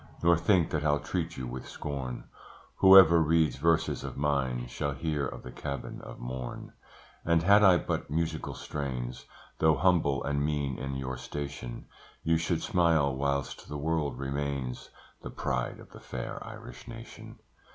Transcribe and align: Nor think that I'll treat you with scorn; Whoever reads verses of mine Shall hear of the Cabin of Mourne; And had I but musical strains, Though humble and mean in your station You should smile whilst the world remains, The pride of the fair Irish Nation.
Nor 0.23 0.35
think 0.35 0.71
that 0.71 0.83
I'll 0.83 0.97
treat 0.97 1.37
you 1.37 1.45
with 1.45 1.67
scorn; 1.69 2.23
Whoever 2.77 3.21
reads 3.21 3.57
verses 3.57 4.03
of 4.03 4.17
mine 4.17 4.65
Shall 4.65 4.93
hear 4.93 5.27
of 5.27 5.43
the 5.43 5.51
Cabin 5.51 6.01
of 6.01 6.17
Mourne; 6.17 6.73
And 7.23 7.43
had 7.43 7.63
I 7.63 7.77
but 7.77 8.09
musical 8.09 8.55
strains, 8.55 9.27
Though 9.59 9.75
humble 9.75 10.23
and 10.23 10.43
mean 10.43 10.79
in 10.79 10.95
your 10.95 11.17
station 11.17 11.85
You 12.23 12.37
should 12.37 12.63
smile 12.63 13.15
whilst 13.15 13.69
the 13.69 13.77
world 13.77 14.17
remains, 14.17 14.89
The 15.21 15.29
pride 15.29 15.79
of 15.79 15.91
the 15.91 15.99
fair 15.99 16.43
Irish 16.43 16.87
Nation. 16.87 17.37